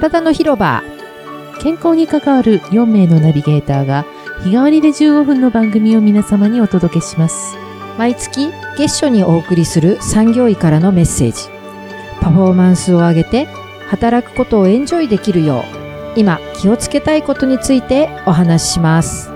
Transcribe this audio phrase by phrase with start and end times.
[0.00, 0.82] 体の広場。
[1.60, 4.06] 健康に関わる4名のナビゲーターが
[4.42, 7.54] 日替わりで15分の番組を皆様にお届けします。
[7.98, 11.42] 毎月月初にお送りする産業医からのメッセージ。
[12.22, 13.46] パフォーマンスを上げて
[13.88, 15.64] 働くことをエンジョイできるよ
[16.16, 19.29] う、今気をつけたいことについてお話しします。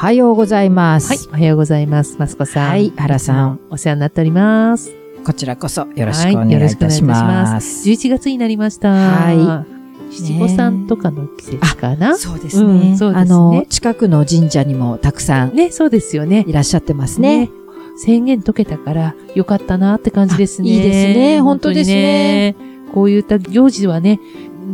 [0.00, 1.08] はようございます。
[1.08, 2.16] はい、おはようございます。
[2.18, 2.68] マスコさん。
[2.70, 3.60] はい原さん。
[3.68, 4.94] お世話になっております。
[5.26, 7.22] こちらこそよろしくお願はいいいたしま。
[7.22, 8.88] ます11月になりました。
[8.88, 9.66] は
[10.08, 12.92] い七五三とかの季節かな、そうですね。
[12.92, 16.46] うんそうですねあの、近くの神社にもたくさんね、そうですよね。
[16.48, 17.50] いらっしゃってますね。
[17.98, 20.70] 宣言解けたからよかったなって感じですね。
[20.70, 22.56] あいいですね本当ですね。
[22.94, 24.18] こういった行事はね、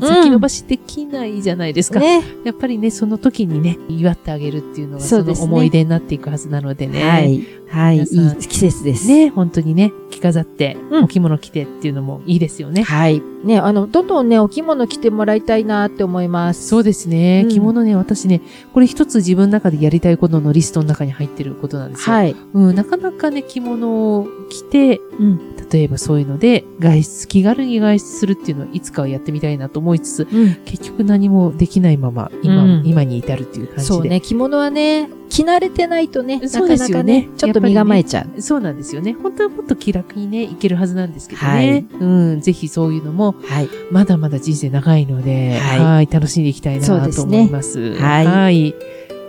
[0.00, 2.00] 先延ばしできないじゃないですか。
[2.00, 2.22] ね。
[2.44, 7.02] やっぱりね、その時にね、祝ってあげるっていうのが、そうの思い出になっていくはずなのでね。
[7.02, 7.46] はい。
[7.68, 7.98] はい。
[7.98, 9.08] いい季節です。
[9.08, 12.82] ね、本当にね、着飾って、うんお着物着てっていうのもいいですよね。
[12.82, 13.20] はい。
[13.44, 16.68] ね、あの、どんどんね、お着物着てもらいたいなって思います。
[16.68, 18.40] そうですね、うん着物ね、私ね、
[18.72, 22.16] これ一つ自分の中でやりたいことのリストの中に入ってることなんですよ。
[22.16, 22.36] はい。
[22.54, 25.55] うん、なかなかね、着物を着て、うん。
[25.76, 30.54] 例えばそういうので、外出、気軽に外出するっていうのをいつかはやってみたいなと思いつつ、うん。
[30.64, 33.86] 結局何もできないまま、今、うん今に至るっていう感じで。
[33.86, 38.40] そうね、着物はね、着慣れてないとね、なかなかねね、ちょっと身構えちゃう。
[38.40, 39.14] そうなんですよね。
[39.22, 41.48] 本当はもっと気楽にね、いけるはずなんですけどね。
[41.48, 42.06] はいう
[42.36, 43.68] ん、ぜひそういうのも、はい。
[43.90, 47.96] まだまだ人生長いので、はいはい、楽しんでいきたいなと思ねいます。
[47.96, 48.74] はいはい。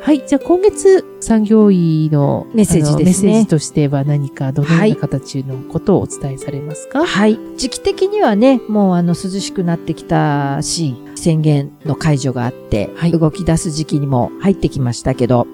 [0.07, 7.05] はいじゃあ今月、産業医のメッセージですねメッセージとしては何か、どのようはない形のことをお伝えされますか？
[7.05, 7.37] はい。
[7.57, 15.45] 時期的にはね、もうあの、涼しくなってきたし、宣言の解除があって、はい動き出す時期にも入ってきましたけど、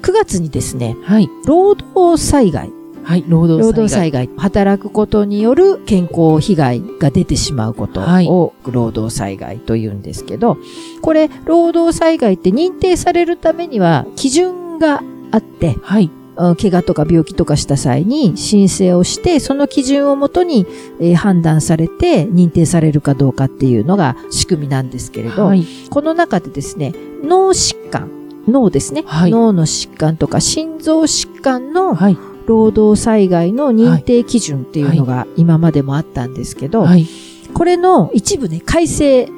[0.00, 1.28] 9月にですね、はい。
[1.44, 2.70] 労働災害、
[3.02, 3.24] はい。
[3.26, 3.72] 労働災害。
[3.72, 10.58] 労働災害、働くことによる健康被害が出てしまうことはいを労働災害と言うんですけど、
[11.02, 16.04] これ、労働災害って認定されるためには基準があって、はい。
[16.04, 16.20] うん
[16.56, 20.66] 怪我とか病気とかした際に申請をして、その基準をもとに、
[20.98, 25.66] えー判断されて認定されるかどうかっていうのが仕組みなんですけれど、はい。
[25.90, 28.10] この中でですね、脳疾患、
[28.48, 32.16] 脳ですね、はい脳の疾患とか心臓疾患のはい。
[32.46, 37.06] 労働災害の認定基準っていうのが今までもあったんですけど、はい。
[37.54, 39.28] これの一部ね、改正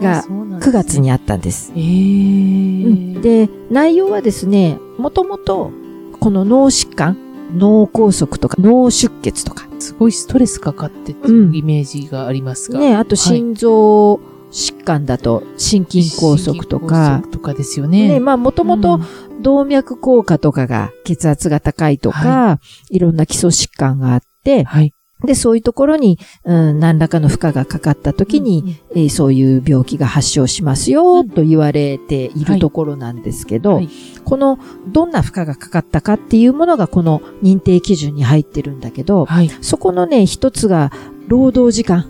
[0.00, 1.00] がそうなんです9月。
[1.00, 1.72] にあったんです。
[1.74, 2.86] えー。
[2.86, 5.70] うんで、内容はですね、もともと
[6.18, 7.16] この脳疾患、
[7.56, 12.78] 脳梗塞とか脳出血とか、すごいストレスかかってっていうイメージがありますが。
[12.78, 14.20] ね、あと心臓
[14.50, 18.08] 疾患だと心筋梗塞と心かとかですよね。
[18.08, 19.04] ね、まあもともとうん
[19.40, 24.92] 動脈硬化とかが血圧が高いとか、い、ろんな基礎疾患があって、はい。
[25.24, 33.88] で、そういうところに、うん、何らかの負荷がかかった時に、えーそういう病気が発症しますよ、と言われているところなんですけど、はい
[34.24, 34.58] この、
[34.88, 39.50] どんな負荷がかかったかっていうものがこの認定基準に入ってるんだけど、はい。
[39.60, 40.90] そこのね、一つが、
[41.28, 42.06] 労働時間。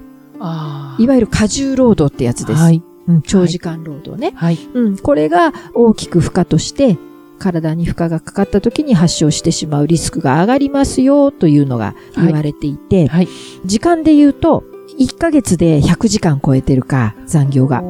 [0.99, 2.63] いわゆる過重労働ってやつです。
[2.63, 2.83] はい。
[3.09, 4.33] うん長時間労働ね。
[4.37, 4.59] はい。
[4.73, 6.97] うん、これが大きく負荷として、
[7.41, 13.29] 体に負荷がかかった時に発症してしまうリスクが上がりますよというのが言われていて、はい。
[13.65, 14.63] 時間で言うと、
[14.99, 17.83] 1ヶ月で100時間超えてるか、残業が。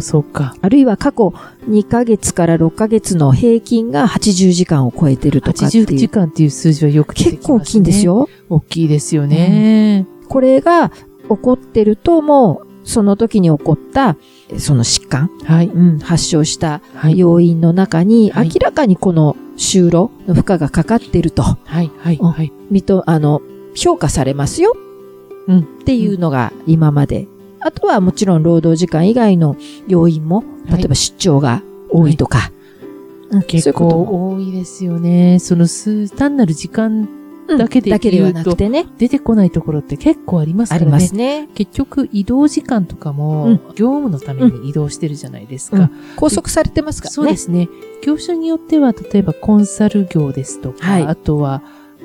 [0.00, 0.54] そうか。
[0.60, 1.32] あるいは過去
[1.68, 5.98] 2ヶ月から6ヶ月の平均が80時間を超えてるとかって80いう。
[5.98, 7.44] 時間っていう数字はよく出てきますね。
[7.44, 8.06] 結構大きいんです。
[8.06, 8.28] よ。
[8.48, 10.06] 大きいですよね。
[10.28, 14.16] これが起こってるともう、その時に起こった、
[14.56, 15.66] その疾患、はい。
[15.66, 17.18] うん、発症したはい。
[17.18, 21.90] 要因の中に、はい明らかにこの就労の負荷がかかっていると、はい。
[21.98, 22.16] はい。
[22.16, 22.50] うんはい。
[22.70, 23.42] みと、あの、
[23.74, 24.74] 評価されますよ。
[25.48, 27.28] うんっていうのが今まで。
[27.60, 29.56] あとはもちろん労働時間以外の
[29.86, 30.42] 要因も、は
[30.76, 32.50] い例えば出張が多いとか。
[33.30, 35.38] うん結そういうことも構多いですよね。
[35.40, 37.17] その数、単なる時間うん
[37.56, 38.86] だけでだけでは言うとなくてね。
[38.98, 40.84] 出てこないところって結構ありますからね。
[40.86, 41.48] ありますね。
[41.54, 45.76] 結局移動時間とかも、うん業務のために移動してるじゃないですか。
[45.76, 47.14] うん拘束されてますからね。
[47.14, 47.68] そうですね。
[48.02, 51.62] 業種によっては、例えばコンサル業ですとか、はいあとは、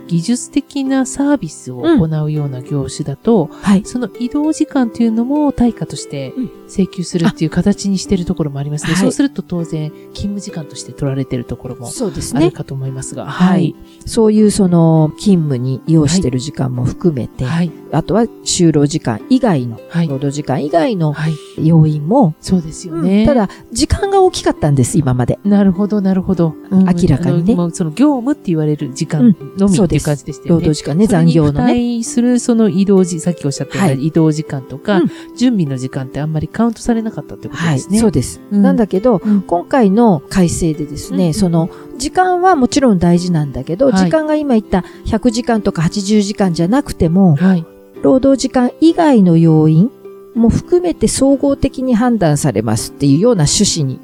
[0.07, 3.85] 技術的なサービスを行うような業種だと、はい。
[3.85, 8.93] その移動時間というのも対価としてうん請求するっていう形にしているところもありますね。
[8.93, 12.45] はいそうすると当然、勤務時間として取られているところもそうですね。
[12.45, 13.25] あるかと思いますが。
[13.25, 13.75] はい。
[14.05, 17.71] そういうその勤務に要してる時間も含めて、はい。
[17.91, 20.07] あとは就労時間以外の、はい。
[20.07, 21.33] 労働時間以外のはい。
[21.61, 23.25] 要因も、そうですようんね。
[23.25, 25.39] ただ、時間が大きかったんです、今まで。
[25.43, 26.55] なるほど、なるほど。
[26.71, 30.61] うん明らかにねその業務って言われる時間のみっていう感じでしたよね。
[30.61, 31.73] 労働時間ね、残業のそれね。
[31.73, 37.99] に付帯するその移動時、さっきおっしゃったようなはい移動時間とか、うん準備の時間ってあんまりカウントされなかったってことはい、ですね。
[37.99, 38.39] そうです。
[38.51, 47.65] うんなんだけど、うん今回の改正でですね、うんその、時間はもちろん大事なんだけど、はい時間が今言った100時間とか80時間じゃなくても、はい。
[48.01, 49.89] 労働時間以外の要因
[50.35, 53.99] も含めて総合的に判断されますっていうような趣旨に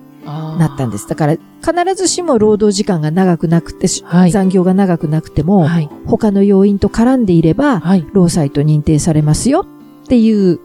[0.57, 1.07] ななったんです。
[1.07, 4.31] だから、必ずしも労働時間が長くなくて、はい。
[4.31, 5.89] 残業が長くなくても、はい。
[6.05, 8.05] 他の要因と絡んでいれば、はい。
[8.13, 9.65] 労災と認定されますよ
[10.05, 10.59] っていう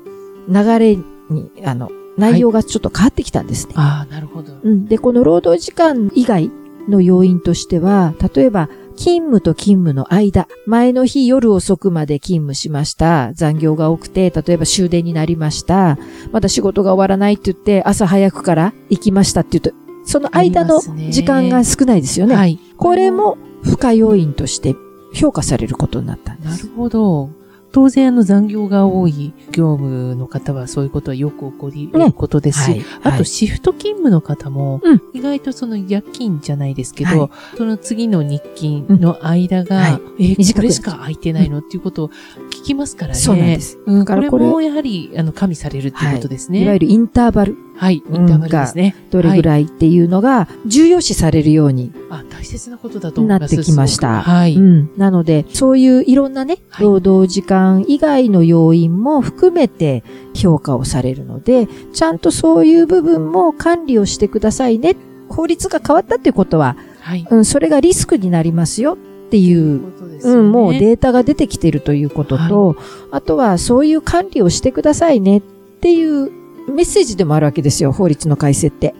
[0.49, 3.75] 流れに、あの、内容がちょっと変わってきたんですね。
[3.76, 4.52] ああ、なるほど。
[4.62, 4.87] うん。
[4.87, 6.50] で、この労働時間以外
[6.88, 13.32] の要因としては、例えば、勤務と勤務の間、前の日夜遅くまで勤務しました。
[13.35, 15.99] 残業が多くて、例えば終電になりました。
[16.32, 20.81] まだ仕事が終わらないって言って、朝早くから行きましたって言うと、その間の
[21.11, 22.35] 時間が少ないですよね。
[22.35, 22.58] はい。
[22.76, 24.76] これも負荷要因として
[25.14, 26.64] 評価されることになったんです。
[26.67, 27.44] なるほど。
[27.75, 32.85] 当然、あの、残業が多い業務の方はそういうことはよく起こり得ることですし、はい。
[33.00, 42.09] あと、はいシフト勤務の方もうん、意外とその夜勤じゃないですけはど、その次の日勤の間はがい、え、短くこれしか空いてないのっていうことを
[42.50, 43.19] 聞きますからね。
[43.19, 43.77] そうなんです。
[43.87, 46.62] うん、これもやはり、あの、加味されるっていうことですね。
[46.62, 48.94] いわゆるインターバル、はい、インターバルですね。
[49.11, 53.55] どれぐらいっていうのが重要視されるようにあ、大切なことだと思います。
[53.56, 54.23] なってきました。
[54.23, 54.56] はい。
[54.56, 54.91] うん。
[54.97, 60.05] なので、そういういろんなね、はい労働時間以外の要因も含めて
[60.35, 64.97] 評価をされるので、ちゃんとそういう部分も管理をしてくださいね。
[65.29, 67.27] 法律が変わったっていうことは、はい。
[67.29, 68.97] うん、それがリスクになりますよっ
[69.31, 69.82] ていう、
[70.23, 72.77] うん、もうデータが出てきているということと、
[73.11, 75.41] あとはそういう管理をしてくださいねっ
[75.81, 78.94] ていうメッセージでもあるわけですよ、法律の改正って。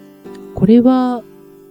[0.55, 1.23] これは、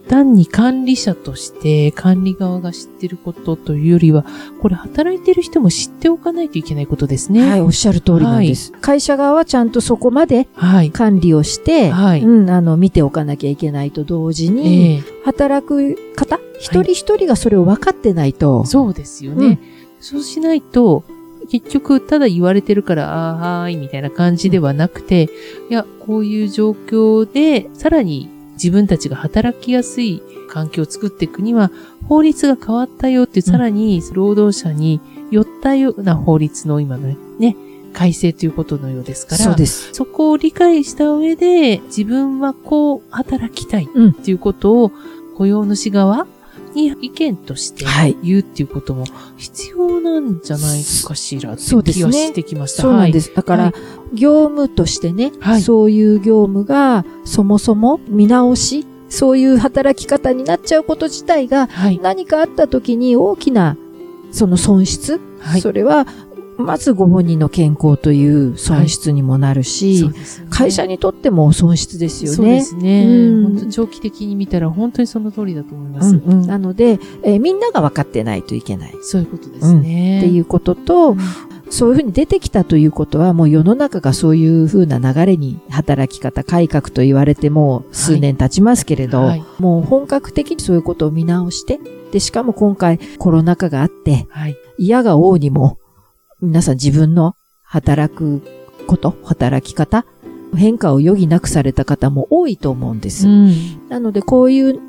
[0.07, 4.25] 単に管理者として管理側が知ってることというよりは、
[4.62, 7.50] これ働いてる人も知っておかないといけないことですね。
[7.50, 8.74] はい、おっしゃる通りなんです。
[8.81, 10.92] 会社側はちゃんとそこまではい。
[10.92, 19.57] 管理をして、はいうん、あの、見ておかなきゃいけないと同時に、ええ働く方、一人一人がそれを分かってないと、そうですよね。
[20.01, 21.06] そうしないと、
[21.50, 25.30] 結局、ただ言われてるから、ああ、はーい、みたいな感じではなくて、
[25.69, 31.72] いや、こういう状況で、さらに自分たちが働きやすい環境を作っていくには、
[32.07, 35.00] 法律が変わったよっていう、さらに労働者に
[35.31, 37.56] 寄ったような法律の今のね、
[37.94, 39.94] 改正ということのようですから、そうです。
[39.94, 44.92] そこを理解した上で、自分はこう働きたいうんっていうことを、
[45.36, 46.28] 雇用主側
[46.74, 49.06] に意見としてはい言うっていうことも
[49.38, 52.84] 必要なんじゃないかしらってそうですね気がしてきました。。
[52.84, 53.36] そうなんですす。
[53.36, 53.74] だから、はい
[54.14, 62.00] 業務としてね、はいそういう業務がそもそも見直し、そういう働き方になっちゃうこと自体がはい。
[62.00, 63.75] 何かあった時に大きな
[64.32, 65.62] その損失、はい。
[65.62, 66.06] それは
[66.57, 72.36] まずご本人の健康という損失にもなるし、そうですよね会社にとっても損失ですよね。
[72.36, 73.05] そうですね。
[73.05, 76.15] うん長期的に見たら本当にその通りだと思います。
[76.15, 78.93] うんうんなので、えーみんなが分かってないといけない。
[79.01, 80.19] そういうことですね。
[80.19, 81.15] っていうことと、
[81.69, 91.79] そういうふうに出てきたということは、もう世の中がそういうふうな流れに働き方改革と言われてもう数年経ちますけれど、はいもう本格的にそういうことを見直して、
[92.12, 94.55] で、しかも今回コロナ禍があって、はい。
[94.77, 95.79] 嫌が王にも、
[96.44, 98.42] 皆さん自分の働く
[98.86, 100.06] こと、働き方、
[100.56, 103.28] 変化を余儀なくされた方も多いと思うんです。
[103.28, 103.88] うん。
[103.90, 104.80] なので、こういう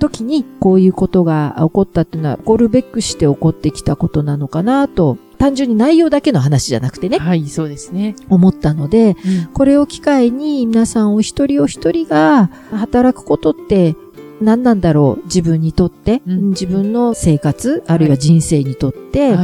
[0.00, 8.16] 時にこういうことが起こったっていうのは、起こるべくして起こってきたことなのかなと、単純に内容だけの話じゃなくてね、はい、そうですね。
[8.28, 13.94] 思ったので、うんこれを機会に皆さんお一人お一人が働くことって
[14.44, 16.50] 何なんだろう自分にとって、うん。
[16.50, 19.36] 自分の生活、あるいは人生にとって、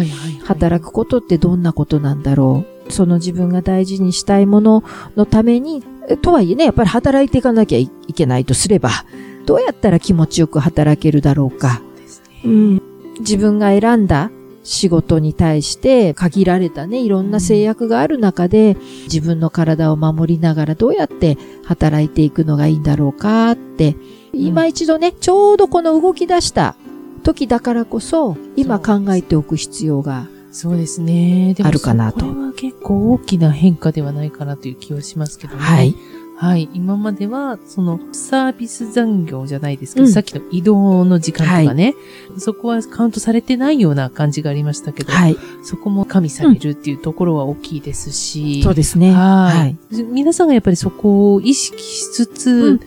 [0.44, 2.92] 働くことってどんなことなんだろう。
[2.92, 4.84] その自分が大事にしたいもの
[5.16, 8.90] のために、えとはいえね、やっぱり働いていかなきゃいけないとすれば、
[9.46, 11.80] どうやったら気持ちよく働けるだろうか。
[11.96, 12.40] ですね。
[12.44, 12.82] うん、
[13.20, 14.30] 自分が選んだ
[14.62, 23.96] 仕事に対して限られたね、いろんな制約がある中で、自分の体を守りながらどうやって働いていくのがいいんだろうかって、
[24.32, 26.76] 今一度ね、ちょうどこの動き出した
[27.22, 31.54] 時だからこそ、今考えておく必要がそうですね。
[31.54, 35.60] でもあるかなとこれは結構大きな変化ではないかなという気はしますけどね。
[35.60, 35.94] はい。
[36.40, 36.70] はい。
[36.72, 41.94] 今までは、その、サービス残業じゃないですけど、うんさっきの移動の時間とかね、
[42.38, 45.36] そこはカウントされてないような感じがありましたけど、はい。
[45.62, 49.12] そこも加味されるっていうところは大きいですし、そうですね。
[49.12, 49.76] はい。
[50.10, 52.80] 皆さんがやっぱりそこを意識しつつ、うん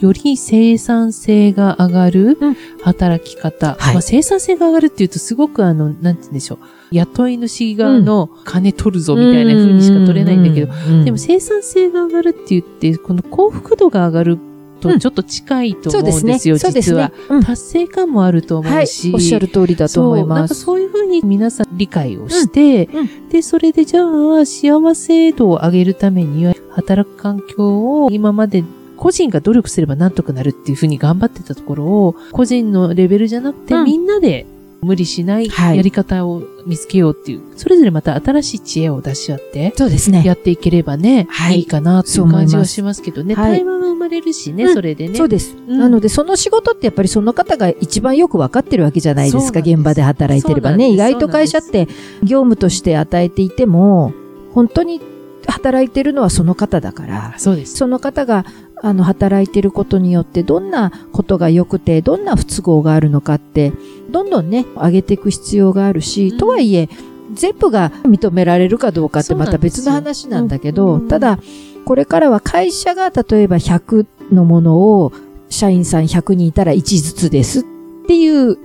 [0.00, 3.76] より生産性が上がるうん働き方。
[3.78, 6.58] はいまあ、生産性が上がるっていうとすごくあの、なんて言うんでしょう。
[6.90, 14.38] 雇い主側の金取るぞみたいな風にしか取れないんだけど、どでも生産性が上がるって言って、この幸福度が上がる
[14.80, 17.36] とちょっと近いと思うんですよ、そうですね実は。。
[17.36, 19.12] うん達成感もあると思はいうし。。
[19.12, 20.54] おっしゃる通りだと思います。
[20.54, 28.62] かそういうふうに皆さん理解をして、うんうで、それでじゃあ、幸せ度を上げるためには、働く環境を今まで
[28.96, 34.46] 個人が努力すればなんとかなるっていうふうに頑張ってたところを、個人のレベルじゃなくて、うんみんなで
[34.82, 40.22] 無理しないはいやり方を見つけようっていう、それぞれまた新しい知恵を出し合って、そうですね。
[40.24, 43.34] やっていければね、はいい、いかなっていそう感じはしますけどね。
[43.34, 45.14] はい対話が生まれるしね、うんそれでね。
[45.16, 45.56] そうです。
[45.56, 49.62] うんなので、その仕事ってやっぱりその方が一番よくわかってるわけじゃないですか。
[49.62, 50.90] す現場で働いてればね。
[50.90, 51.86] 意外と会社って
[52.22, 54.12] 業務として与えていても、
[54.52, 55.00] 本当に
[55.46, 57.76] 働いてるのはその方だから、そうです。
[57.76, 58.44] その方が
[58.82, 63.72] あの働いてることによってどんなことが良くて、どんな不都合があるのかって、
[64.10, 66.38] どんどんね、上げていく必要があるし、うん。
[66.38, 66.88] とはいえ、
[67.34, 71.38] 全部が認められるかどうかってまた別の話なんだけど、ただ、
[71.84, 75.12] これからは会社が例えば100のものを
[75.48, 77.62] 社員さん100人いたら1ずつですっ
[78.08, 78.58] ていう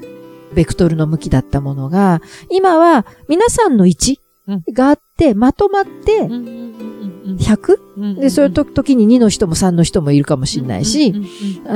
[0.54, 4.18] ベクトルの向きだったものが、今は皆さんの1
[4.48, 4.64] うん。
[4.74, 7.78] があって、まとまってうんうんうんうん 100?
[7.98, 11.14] うんで、そういう時に2の人も3の人もいるかもしれないし、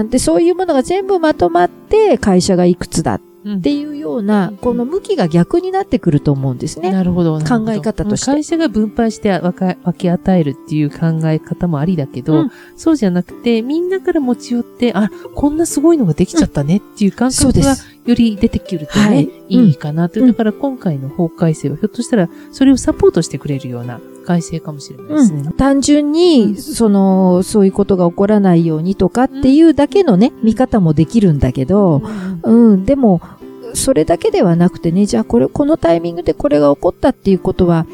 [0.10, 3.62] で、そういうものが全部まとまって会社がいくつだっうん。
[3.62, 6.92] ていうような、この向きが逆になってくると思うんですね。
[6.92, 7.40] なるほど。
[7.40, 8.32] 考え方として。
[8.32, 12.52] 会社が分配して分か分け与えるっていう考え方もありだけど、うん。
[12.76, 17.76] そうじゃなくて、みんなから持ち寄って、あ、こんなすごいのができちゃったねっていう感覚が。
[18.06, 19.30] より出てくるとね、はい。
[19.50, 20.10] い、いかな。
[20.10, 20.20] と。
[20.20, 20.28] うん。
[20.28, 25.42] だから今回の法改正はひょっとしたら、それをサポートしてくれるような改正かもしれないですね。
[25.42, 26.56] うん、単純に、うん。
[26.56, 32.04] その、そういうことが起こらないようにとかっていうだけのね、見方もできるんだけど、
[32.44, 33.22] うん、でも、
[33.76, 37.86] それだけではなくてね、じゃあこれ、このタイミングでこれが起こったっていうことは、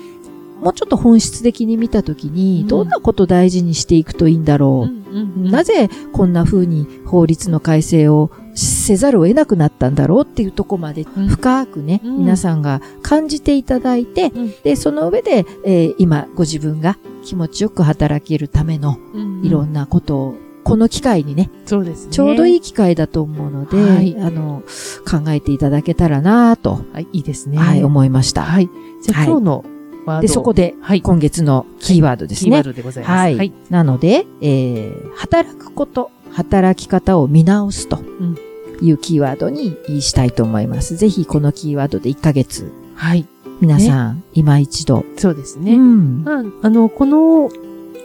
[0.62, 2.68] もうちょっと本質的に見たときに、うん。
[2.68, 5.50] どんなことを大事にしていくといいんだろう？
[5.50, 11.28] なぜこんな風に法律の改正をせざるを得なくなったんだろうっていうところまでうん。
[11.30, 12.18] 深くね、うん。
[12.20, 14.54] 皆さんが感じていただいて、うん。
[14.64, 19.44] で、その上で、えー今ご自分が気持ちよく働けるためのうん。
[19.44, 22.12] いろんなことを、この機会にね、そうですね。
[22.12, 22.56] ちょうどいい。
[22.58, 24.64] い機会だと思うので、はいあの、
[25.10, 27.58] 考えていただけたらなと、はい、いいですね。
[27.58, 28.44] はい、思いました。
[28.44, 28.70] はい。
[29.02, 29.66] じゃあはい今日の
[30.06, 30.22] ワード。
[30.22, 31.02] で、そこで、はい。
[31.02, 32.50] 今月のキーワードですね。
[32.50, 33.12] キーワードでございます。
[33.12, 33.38] はい。
[33.38, 33.54] はい。
[33.70, 38.38] なので、えー、働くこと、働き方を見直すとん
[38.82, 40.96] いうキーワードにしたいと思います。
[40.96, 43.28] ぜひこのキーワードで1ヶ月、はい。
[43.62, 45.06] 皆さん、今一度。
[45.18, 45.76] そうですね。
[45.76, 46.24] うん。
[46.24, 47.50] まあ、あの、この、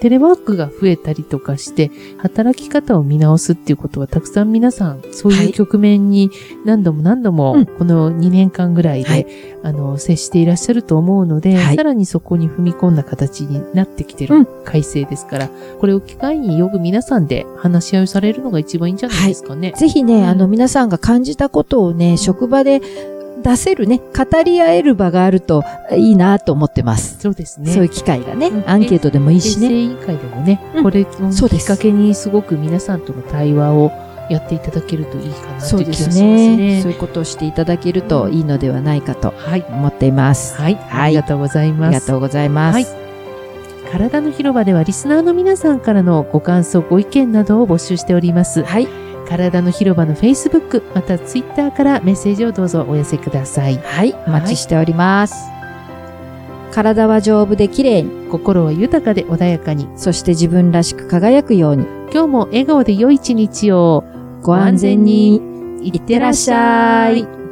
[0.00, 5.46] テレワークが増えたりとかして、働き方を見直すっていうことは、たくさん皆さん、そうはい。
[5.46, 6.30] いう局面に
[6.64, 7.36] 何度も何度うん。
[7.36, 9.26] も、この2年間ぐらいで、はい。
[9.62, 11.76] あの、接していらっしゃると思うので、はい。
[11.76, 14.44] さらにそこに踏み込んだ形になってきてうん。
[14.44, 15.50] る改正ですから、
[15.80, 19.72] これを機会によく皆さんで話し合いをされるのが一番いいんじゃないですかね。
[19.76, 20.24] ぜひね、うん。
[20.26, 22.80] あの、皆さんが感じたことをね、職場で
[23.48, 25.62] 出せるね、語り合える場があると
[25.92, 27.18] いいなと思ってます。
[27.20, 27.70] そうですね。
[27.72, 29.68] そういう機会がね、うんアンケートでもいいしね。
[29.72, 33.92] 委員会でもね、うんこれのそうですきっかけにすごく皆さんとの対話を
[34.28, 36.82] やっていただけるといいかなというう気がしますすねね。
[36.82, 39.64] そういうことをしていただけるといいのではないかとはい。
[39.68, 40.56] 思っています。
[40.60, 40.74] はい。
[40.74, 41.94] はいありがとうございあます。
[41.94, 42.74] りがとうございます。
[42.74, 42.86] はい
[43.92, 48.64] 体の広場ではリスナーの皆さんからのご感想、ご意見などを募集しております。
[48.64, 48.88] はい。
[49.28, 53.76] 体の広場の Facebook、また Twitter からメッセージをどうぞお寄せください。
[53.78, 54.14] はい。
[54.26, 55.35] お待ちしております。
[56.73, 64.04] 体は丈夫で綺麗に、心は豊かで穏やかに、そして自分らしく輝くように、今日も笑顔で良い一日を
[64.42, 65.40] ご安全に、
[65.83, 67.45] いってらっしゃい。